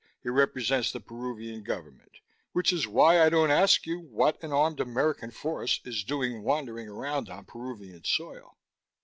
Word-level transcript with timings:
"He 0.23 0.29
represents 0.29 0.91
the 0.91 0.99
Peruvian 0.99 1.61
government, 1.61 2.21
which 2.53 2.73
is 2.73 2.87
why 2.87 3.21
I 3.23 3.29
don't 3.29 3.51
ask 3.51 3.85
you 3.85 3.99
what 3.99 4.41
an 4.43 4.51
armed 4.51 4.79
American 4.79 5.29
force 5.29 5.79
is 5.85 6.03
doing 6.03 6.41
wandering 6.41 6.87
around 6.89 7.29
on 7.29 7.45
Peruvian 7.45 8.03
soil." 8.03 8.57